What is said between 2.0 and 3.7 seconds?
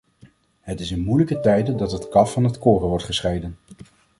kaf van het koren wordt gescheiden.